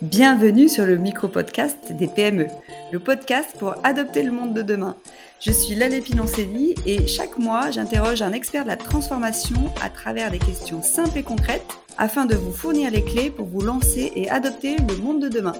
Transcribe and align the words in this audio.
Bienvenue 0.00 0.68
sur 0.68 0.86
le 0.86 0.96
micro-podcast 0.96 1.90
des 1.90 2.06
PME, 2.06 2.46
le 2.92 3.00
podcast 3.00 3.56
pour 3.58 3.74
adopter 3.82 4.22
le 4.22 4.30
monde 4.30 4.54
de 4.54 4.62
demain. 4.62 4.94
Je 5.40 5.50
suis 5.50 5.74
Lalé 5.74 6.00
Pinoncelli 6.00 6.76
et 6.86 7.08
chaque 7.08 7.36
mois, 7.36 7.72
j'interroge 7.72 8.22
un 8.22 8.30
expert 8.30 8.62
de 8.62 8.68
la 8.68 8.76
transformation 8.76 9.56
à 9.82 9.90
travers 9.90 10.30
des 10.30 10.38
questions 10.38 10.84
simples 10.84 11.18
et 11.18 11.24
concrètes 11.24 11.66
afin 11.98 12.26
de 12.26 12.36
vous 12.36 12.52
fournir 12.52 12.92
les 12.92 13.02
clés 13.02 13.28
pour 13.28 13.46
vous 13.46 13.60
lancer 13.60 14.12
et 14.14 14.30
adopter 14.30 14.76
le 14.76 15.02
monde 15.02 15.20
de 15.20 15.28
demain. 15.28 15.54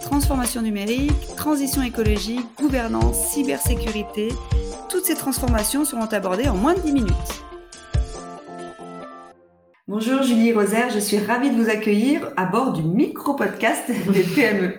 Transformation 0.00 0.62
numérique, 0.62 1.34
transition 1.36 1.82
écologique, 1.82 2.46
gouvernance, 2.56 3.30
cybersécurité, 3.30 4.28
toutes 4.88 5.06
ces 5.06 5.16
transformations 5.16 5.84
seront 5.84 6.06
abordées 6.06 6.48
en 6.48 6.56
moins 6.56 6.74
de 6.74 6.80
10 6.82 6.92
minutes. 6.92 7.41
Bonjour 9.94 10.22
Julie 10.22 10.54
Rosaire, 10.54 10.88
je 10.88 10.98
suis 10.98 11.18
ravie 11.18 11.50
de 11.50 11.62
vous 11.62 11.68
accueillir 11.68 12.32
à 12.38 12.46
bord 12.46 12.72
du 12.72 12.82
micro-podcast 12.82 13.90
des 14.10 14.22
PME. 14.22 14.72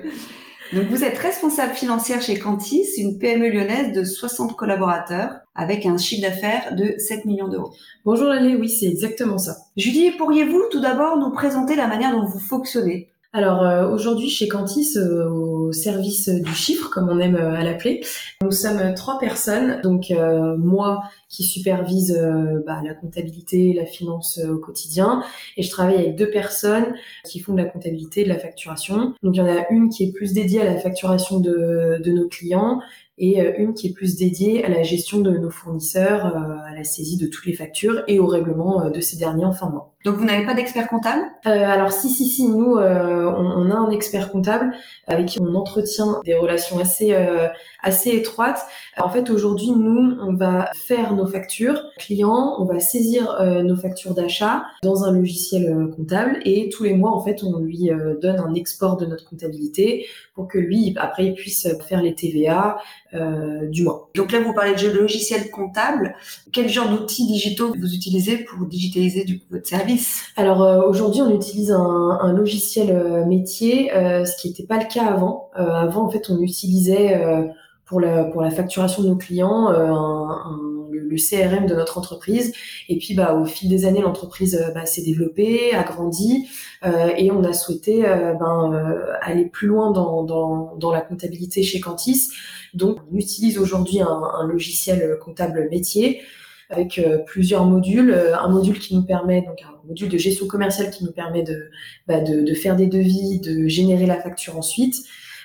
Donc 0.74 0.88
vous 0.90 1.04
êtes 1.04 1.20
responsable 1.20 1.76
financière 1.76 2.20
chez 2.20 2.40
Cantis, 2.40 2.88
une 2.98 3.20
PME 3.20 3.52
lyonnaise 3.52 3.92
de 3.92 4.04
60 4.04 4.56
collaborateurs 4.56 5.36
avec 5.54 5.86
un 5.86 6.00
chiffre 6.00 6.24
d'affaires 6.24 6.76
de 6.76 6.96
7 6.98 7.26
millions 7.26 7.48
d'euros. 7.48 7.76
Bonjour 8.06 8.28
Lalé, 8.28 8.56
oui 8.56 8.70
c'est 8.70 8.88
exactement 8.88 9.38
ça. 9.38 9.56
Julie, 9.78 10.10
pourriez-vous 10.18 10.64
tout 10.72 10.82
d'abord 10.82 11.20
nous 11.20 11.30
présenter 11.30 11.76
la 11.76 11.86
manière 11.86 12.12
dont 12.12 12.26
vous 12.26 12.40
fonctionnez? 12.40 13.13
Alors 13.36 13.64
euh, 13.64 13.90
aujourd'hui 13.90 14.30
chez 14.30 14.48
Cantis, 14.48 14.96
euh, 14.96 15.28
au 15.28 15.72
service 15.72 16.30
du 16.30 16.54
chiffre, 16.54 16.92
comme 16.92 17.10
on 17.10 17.20
aime 17.20 17.36
euh, 17.36 17.56
à 17.56 17.64
l'appeler, 17.64 18.02
nous 18.44 18.52
sommes 18.52 18.94
trois 18.94 19.18
personnes. 19.18 19.82
Donc 19.82 20.14
moi 20.58 21.02
qui 21.30 21.44
supervise 21.44 22.16
bah, 22.68 22.82
la 22.86 22.94
comptabilité, 22.94 23.74
la 23.74 23.86
finance 23.86 24.40
au 24.40 24.60
quotidien, 24.60 25.24
et 25.58 25.64
je 25.64 25.72
travaille 25.72 25.96
avec 25.96 26.16
deux 26.16 26.30
personnes 26.30 26.94
qui 27.26 27.40
font 27.40 27.54
de 27.54 27.58
la 27.58 27.66
comptabilité, 27.66 28.24
de 28.24 28.30
la 28.30 28.38
facturation. 28.38 29.16
Donc 29.24 29.36
il 29.36 29.38
y 29.38 29.42
en 29.42 29.48
a 29.48 29.66
une 29.72 29.90
qui 29.90 30.04
est 30.04 30.12
plus 30.12 30.34
dédiée 30.34 30.62
à 30.62 30.66
la 30.66 30.78
facturation 30.78 31.40
de 31.40 32.02
nos 32.06 32.28
clients 32.28 32.82
et 33.18 33.40
une 33.58 33.74
qui 33.74 33.88
est 33.88 33.94
plus 33.94 34.16
dédiée 34.18 34.66
à 34.66 34.70
la 34.70 34.84
gestion 34.84 35.20
de 35.20 35.32
nos 35.38 35.52
fournisseurs, 35.52 36.26
à 36.26 36.74
la 36.76 36.84
saisie 36.84 37.18
de 37.18 37.28
toutes 37.28 37.46
les 37.46 37.54
factures 37.54 38.04
et 38.08 38.20
au 38.20 38.28
règlement 38.28 38.90
de 38.90 39.02
ces 39.02 39.18
derniers 39.18 39.46
en 39.46 39.54
fin 39.54 39.68
de 39.68 39.74
mois. 39.74 39.94
Donc 40.04 40.18
vous 40.18 40.26
n'avez 40.26 40.46
pas 40.46 40.54
d'expert 40.54 40.90
comptable? 40.90 41.24
Euh, 41.46 41.50
Alors 41.50 41.92
si 41.94 42.10
si 42.10 42.28
si, 42.28 42.48
nous 42.48 42.76
euh, 42.76 43.32
on, 43.38 43.72
a 43.72 43.76
un 43.76 43.90
expert 43.90 44.32
comptable 44.32 44.74
avec 45.08 45.28
qui 45.28 45.40
on 45.40 45.56
entretient 45.56 46.20
des 46.26 46.36
relations 46.36 46.78
assez 46.80 47.14
euh, 47.14 47.48
assez 47.82 48.10
étroites. 48.10 48.66
En 48.98 49.10
fait 49.10 49.30
aujourd'hui 49.30 49.72
nous 49.72 50.18
on 50.22 50.34
va 50.34 50.70
faire 50.76 51.14
nos 51.16 51.26
factures 51.26 51.82
clients, 51.98 52.56
on 52.60 52.66
va 52.66 52.80
saisir 52.82 53.32
euh, 53.40 53.64
nos 53.64 53.78
factures 53.78 54.14
d'achat 54.14 54.66
dans 54.84 55.06
un 55.06 55.12
logiciel 55.12 55.72
euh, 55.72 55.88
comptable 55.88 56.40
et 56.44 56.70
tous 56.70 56.84
les 56.84 56.94
mois 56.94 57.12
en 57.12 57.24
fait 57.24 57.42
on 57.44 57.60
lui 57.60 57.90
donne 58.22 58.40
un 58.40 58.54
export 58.56 58.98
de 58.98 59.06
notre 59.06 59.30
comptabilité 59.30 60.06
pour 60.34 60.50
que 60.50 60.58
lui 60.58 60.96
après 60.98 61.28
il 61.28 61.34
puisse 61.34 61.68
faire 61.88 62.02
les 62.02 62.14
TVA 62.14 62.78
du 63.70 63.84
mois. 63.84 64.10
Donc 64.16 64.32
là 64.32 64.40
vous 64.40 64.54
parlez 64.54 64.76
de 64.76 64.90
logiciel 64.90 65.50
comptable. 65.52 66.16
Quel 66.52 66.70
genre 66.70 66.90
d'outils 66.90 67.28
digitaux 67.28 67.74
vous 67.78 67.94
utilisez 67.94 68.38
pour 68.38 68.66
digitaliser 68.66 69.24
du 69.24 69.40
coup 69.40 69.46
votre 69.52 69.68
service? 69.68 70.24
Alors 70.36 70.64
euh, 70.64 70.82
aujourd'hui, 70.88 71.22
on 71.22 71.34
utilise 71.34 71.72
un, 71.72 72.34
logiciel 72.34 72.90
euh, 72.92 73.26
métier, 73.26 73.94
euh, 73.96 74.26
ce 74.26 74.36
qui 74.42 74.50
n'était 74.50 74.66
pas 74.66 74.78
le 74.78 74.86
cas 74.86 75.06
avant. 75.06 75.50
avant, 75.56 76.06
en 76.06 76.10
fait, 76.10 76.30
on 76.30 76.40
utilisait 76.42 77.22
pour 77.86 78.00
la 78.00 78.26
pour 78.26 78.42
la 78.42 78.52
facturation 78.52 79.04
de 79.04 79.10
nos 79.10 79.16
clients 79.16 79.72
le, 80.94 81.16
CRM 81.18 81.66
de 81.66 81.76
notre 81.76 81.98
entreprise. 81.98 82.54
Et 82.90 82.98
puis, 82.98 83.14
bah, 83.14 83.34
au 83.36 83.46
fil 83.46 83.70
des 83.70 83.86
années, 83.86 84.02
l'entreprise 84.02 84.64
bah, 84.74 84.86
s'est 84.86 85.04
développée, 85.04 85.74
a 85.74 85.84
grandi, 85.84 86.48
et 87.18 87.32
on 87.32 87.44
a 87.44 87.54
souhaité 87.54 88.02
ben, 88.02 88.96
aller 89.22 89.46
plus 89.46 89.68
loin 89.68 89.92
dans, 89.92 90.24
dans, 90.24 90.76
dans 90.76 90.92
la 90.92 91.02
comptabilité 91.02 91.64
chez 91.64 91.80
Cantis. 91.80 92.30
Donc, 92.74 92.98
on 93.12 93.18
utilise 93.18 93.58
aujourd'hui 93.58 94.02
un, 94.02 94.08
un 94.08 94.48
logiciel 94.48 95.18
comptable 95.22 95.70
métier 95.70 96.22
avec 96.74 97.00
euh, 97.00 97.20
plusieurs 97.20 97.66
modules. 97.66 98.12
Euh, 98.12 98.38
un 98.38 98.50
module 98.50 98.80
qui 98.80 98.96
nous 98.96 99.04
permet, 99.04 99.42
donc 99.42 99.62
un 99.62 99.88
module 99.88 100.10
de 100.10 100.18
gestion 100.18 100.48
commerciale 100.48 100.90
qui 100.90 101.04
nous 101.04 101.12
permet 101.12 101.44
de, 101.44 101.70
bah, 102.08 102.20
de, 102.20 102.42
de, 102.42 102.54
faire 102.54 102.76
des 102.76 102.88
devis, 102.88 103.40
de 103.40 103.68
générer 103.68 104.06
la 104.06 104.20
facture 104.20 104.58
ensuite. 104.58 104.96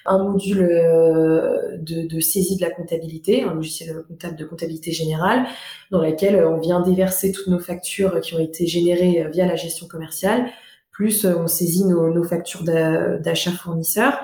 Un 0.08 0.24
module 0.24 0.62
euh, 0.62 1.76
de, 1.78 2.20
saisie 2.20 2.56
de 2.56 2.62
la 2.62 2.70
comptabilité, 2.70 3.44
un 3.44 3.54
logiciel 3.54 4.02
comptable 4.08 4.36
de 4.36 4.44
comptabilité 4.44 4.92
générale, 4.92 5.46
dans 5.90 6.00
lequel 6.00 6.44
on 6.44 6.58
vient 6.58 6.80
déverser 6.80 7.32
toutes 7.32 7.48
nos 7.48 7.58
factures 7.58 8.20
qui 8.20 8.34
ont 8.34 8.38
été 8.38 8.66
générées 8.66 9.28
via 9.32 9.46
la 9.46 9.56
gestion 9.56 9.86
commerciale, 9.86 10.46
plus 10.90 11.24
on 11.24 11.46
saisit 11.46 11.84
nos, 11.84 12.24
factures 12.24 12.64
d'achat 12.64 13.52
fournisseurs. 13.52 14.18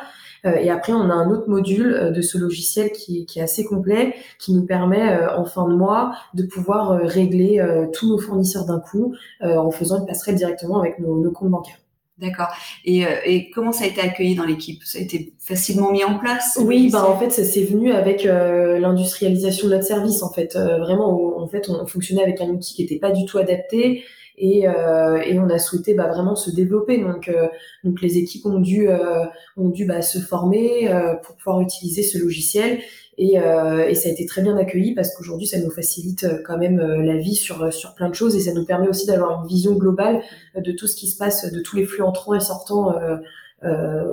Euh, 0.47 0.57
et 0.57 0.71
après, 0.71 0.93
on 0.93 1.11
a 1.11 1.15
un 1.15 1.31
autre 1.31 1.49
module 1.49 1.95
euh, 1.95 2.11
de 2.11 2.21
ce 2.21 2.39
logiciel 2.39 2.93
qui, 2.93 3.27
est 3.35 3.41
assez 3.41 3.65
complet, 3.65 4.15
qui 4.39 4.53
nous 4.53 4.67
permet 4.67 5.13
euh, 5.13 5.37
en 5.37 5.45
fin 5.45 5.69
de 5.69 5.75
mois 5.75 6.15
de 6.35 6.45
pouvoir 6.45 6.99
régler 7.01 7.65
tous 7.93 8.09
nos 8.09 8.19
fournisseurs 8.19 8.67
d'un 8.67 8.81
coup 8.81 9.15
en 9.41 9.71
faisant 9.71 10.01
une 10.01 10.07
passerelle 10.07 10.37
directement 10.37 10.81
avec 10.81 10.99
nos 10.99 11.31
comptes 11.31 11.51
bancaires. 11.51 11.79
D'accord. 12.19 12.49
Et, 12.85 13.05
et, 13.25 13.51
comment 13.51 13.73
ça 13.73 13.85
a 13.85 13.87
été 13.89 14.01
accueilli 14.01 14.37
dans 14.37 14.45
l'équipe? 14.45 14.83
Ça 14.85 14.99
a 14.99 15.03
été 15.03 15.33
facilement 15.41 15.91
mis 15.91 16.05
en 16.05 16.19
place? 16.19 16.59
Oui, 16.63 16.89
bah 16.91 17.05
en 17.09 17.19
fait, 17.19 17.31
ça 17.31 17.43
s'est 17.43 17.65
venu 17.65 17.93
avec 17.93 18.23
l'industrialisation 18.23 19.67
de 19.67 19.75
notre 19.75 19.87
service. 19.87 20.23
En 20.23 20.33
fait, 20.33 20.55
vraiment, 20.55 21.37
en 21.39 21.49
fait, 21.49 21.69
on 21.69 21.87
fonctionnait 21.87 22.23
avec 22.23 22.41
un 22.41 22.47
outil 22.47 22.75
qui 22.75 22.83
n'était 22.83 23.01
pas 23.01 23.11
du 23.11 23.25
tout 23.25 23.39
adapté 23.39 24.05
et, 24.37 24.69
euh, 24.69 25.19
et 25.19 25.39
on 25.39 25.49
a 25.49 25.59
souhaité 25.59 25.95
bah, 25.95 26.09
vraiment 26.09 26.35
se 26.35 26.51
développer. 26.51 26.99
Donc, 26.99 27.29
euh, 27.29 27.49
donc 27.85 28.01
les 28.01 28.19
équipes 28.19 28.47
ont 28.47 28.59
dû, 28.59 28.89
euh, 28.89 29.25
ont 29.57 29.69
dû 29.69 29.85
bah, 29.87 30.03
se 30.03 30.19
former 30.19 30.93
euh, 30.93 31.15
pour 31.15 31.37
pouvoir 31.37 31.61
utiliser 31.61 32.03
ce 32.03 32.19
logiciel. 32.19 32.81
Et, 33.17 33.35
et, 33.37 33.95
ça 33.95 34.09
a 34.09 34.13
été 34.13 34.27
très 34.27 34.43
bien 34.43 34.57
accueilli 34.57 34.93
parce 34.93 35.15
qu'aujourd'hui, 35.15 35.47
ça 35.47 35.61
nous 35.61 35.71
facilite 35.71 36.27
quand 36.45 36.59
même 36.59 36.79
la 36.79 37.17
vie 37.17 37.37
sur, 37.37 37.73
sur 37.73 37.95
plein 37.95 38.09
de 38.09 38.15
choses 38.17 38.35
et 38.35 38.41
ça 38.41 38.53
nous 38.53 38.65
permet 38.65 38.89
aussi 38.89 39.07
d'avoir 39.07 39.41
une 39.41 39.47
vision 39.47 39.75
globale 39.75 40.21
de 40.57 40.73
tout 40.73 40.89
ce 40.89 40.97
qui 40.97 41.07
se 41.07 41.17
passe, 41.17 41.49
de 41.49 41.61
tous 41.61 41.77
les 41.77 41.85
flux 41.85 42.03
entrants 42.03 42.35
et 42.35 42.41
sortants 42.41 42.93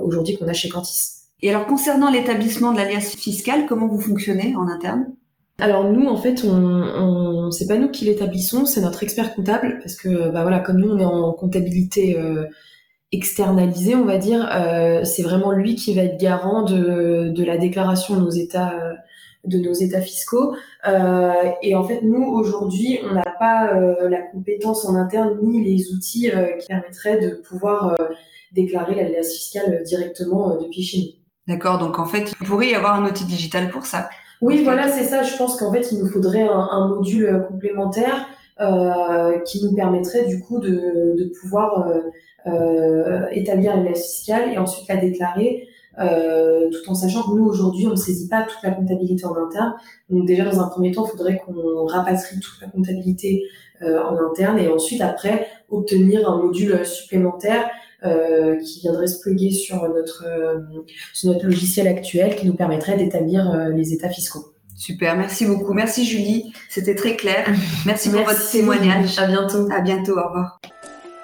aujourd'hui 0.04 0.38
qu'on 0.38 0.46
a 0.46 0.52
chez 0.52 0.68
Cantis. 0.68 1.22
Et 1.40 1.50
alors, 1.50 1.66
concernant 1.66 2.12
l'établissement 2.12 2.70
de 2.70 2.76
l'alias 2.76 3.16
fiscale, 3.18 3.66
comment 3.66 3.88
vous 3.88 4.00
fonctionnez 4.00 4.54
en 4.54 4.68
interne? 4.68 5.06
Alors 5.62 5.84
nous, 5.84 6.08
en 6.08 6.16
fait, 6.16 6.42
on, 6.44 6.50
on 6.50 7.50
c'est 7.52 7.68
pas 7.68 7.78
nous 7.78 7.88
qui 7.88 8.04
l'établissons, 8.04 8.66
c'est 8.66 8.80
notre 8.80 9.04
expert 9.04 9.32
comptable, 9.32 9.78
parce 9.80 9.94
que 9.94 10.30
bah 10.30 10.42
voilà, 10.42 10.58
comme 10.58 10.78
nous 10.78 10.90
on 10.90 10.98
est 10.98 11.04
en 11.04 11.32
comptabilité 11.32 12.18
euh, 12.18 12.46
externalisée, 13.12 13.94
on 13.94 14.04
va 14.04 14.18
dire, 14.18 14.48
euh, 14.52 15.04
c'est 15.04 15.22
vraiment 15.22 15.52
lui 15.52 15.76
qui 15.76 15.94
va 15.94 16.02
être 16.02 16.18
garant 16.18 16.62
de, 16.62 17.44
la 17.44 17.58
déclaration 17.58 18.16
de 18.16 18.22
nos 18.22 18.30
états 18.30 18.72
euh, 18.72 18.94
de 19.44 19.58
nos 19.58 19.72
états 19.72 20.00
fiscaux. 20.00 20.54
Et 21.62 21.74
en 21.74 21.84
fait, 21.84 22.02
nous 22.02 22.24
aujourd'hui, 22.24 22.98
on 23.08 23.14
n'a 23.14 23.34
pas 23.40 23.72
la 24.08 24.22
compétence 24.22 24.84
en 24.84 24.94
interne 24.94 25.38
ni 25.42 25.64
les 25.64 25.92
outils 25.92 26.30
qui 26.60 26.66
permettraient 26.68 27.20
de 27.20 27.34
pouvoir 27.36 27.96
déclarer 28.52 28.94
la 28.94 29.02
l'alias 29.02 29.28
fiscale 29.32 29.82
directement 29.84 30.56
depuis 30.58 30.82
chez 30.84 30.98
nous. 30.98 31.54
D'accord, 31.54 31.78
donc 31.78 31.98
en 31.98 32.06
fait, 32.06 32.32
il 32.40 32.46
pourrait 32.46 32.68
y 32.68 32.74
avoir 32.76 32.94
un 32.94 33.04
outil 33.04 33.24
digital 33.24 33.68
pour 33.68 33.84
ça. 33.84 34.08
Oui, 34.42 34.64
voilà, 34.64 34.88
c'est 34.88 35.04
ça. 35.04 35.22
Je 35.22 35.36
pense 35.36 35.56
qu'en 35.56 35.72
fait, 35.72 35.92
il 35.92 35.98
nous 36.00 36.08
faudrait 36.08 36.42
un, 36.42 36.88
module 36.88 37.26
euh, 37.26 37.38
complémentaire 37.40 38.26
euh, 38.60 39.38
qui 39.40 39.64
nous 39.64 39.74
permettrait 39.74 40.26
du 40.26 40.40
coup 40.40 40.58
de, 40.58 41.14
de 41.16 41.32
pouvoir 41.40 41.86
euh, 41.86 42.00
euh, 42.48 43.28
établir 43.30 43.76
la 43.76 43.94
fiscale 43.94 44.52
et 44.52 44.58
ensuite 44.58 44.88
la 44.88 44.96
déclarer, 44.96 45.68
euh, 46.00 46.68
tout 46.70 46.90
en 46.90 46.94
sachant 46.94 47.22
que 47.22 47.36
nous 47.36 47.44
aujourd'hui, 47.44 47.86
on 47.86 47.90
ne 47.90 47.96
saisit 47.96 48.28
pas 48.28 48.42
toute 48.42 48.60
la 48.64 48.72
comptabilité 48.72 49.24
en 49.26 49.36
interne. 49.36 49.74
Donc 50.10 50.26
déjà, 50.26 50.44
dans 50.44 50.60
un 50.60 50.68
premier 50.68 50.90
temps, 50.90 51.06
il 51.06 51.10
faudrait 51.10 51.38
qu'on 51.38 51.86
rapatrie 51.86 52.40
toute 52.40 52.60
la 52.60 52.66
comptabilité 52.66 53.44
euh, 53.82 54.02
en 54.02 54.16
interne 54.28 54.58
et 54.58 54.68
ensuite 54.68 55.02
après 55.02 55.46
obtenir 55.70 56.28
un 56.28 56.38
module 56.42 56.84
supplémentaire 56.84 57.70
euh, 58.04 58.56
qui 58.56 58.80
viendrait 58.80 59.06
se 59.06 59.20
plugger 59.20 59.52
sur 59.52 59.76
notre, 59.88 60.24
euh, 60.26 60.58
sur 61.12 61.30
notre 61.30 61.46
logiciel 61.46 61.86
actuel 61.86 62.34
qui 62.34 62.46
nous 62.46 62.54
permettrait 62.54 62.96
d'établir 62.96 63.48
euh, 63.50 63.68
les 63.68 63.92
états 63.92 64.08
fiscaux. 64.08 64.54
Super, 64.76 65.16
merci 65.16 65.46
beaucoup. 65.46 65.72
Merci 65.72 66.04
Julie, 66.04 66.52
c'était 66.68 66.96
très 66.96 67.14
clair. 67.14 67.46
Merci 67.86 68.10
pour 68.10 68.22
votre 68.22 68.50
témoignage. 68.50 69.18
À 69.18 69.26
bientôt. 69.26 69.68
À 69.70 69.80
bientôt, 69.80 70.18
au 70.18 70.26
revoir. 70.26 70.60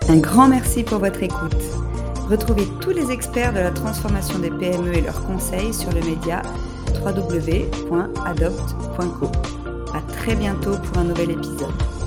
Un 0.08 0.18
grand 0.18 0.46
merci 0.46 0.84
pour 0.84 0.98
votre 0.98 1.20
écoute. 1.22 1.56
Retrouvez 2.30 2.66
tous 2.80 2.90
les 2.90 3.10
experts 3.10 3.52
de 3.52 3.58
la 3.58 3.72
transformation 3.72 4.38
des 4.38 4.50
PME 4.50 4.94
et 4.94 5.00
leurs 5.00 5.26
conseils 5.26 5.74
sur 5.74 5.90
le 5.90 6.00
média 6.02 6.42
www.adopt.co. 7.04 7.96
À 9.94 10.00
très 10.12 10.36
bientôt 10.36 10.76
pour 10.76 10.98
un 10.98 11.04
nouvel 11.04 11.32
épisode. 11.32 11.97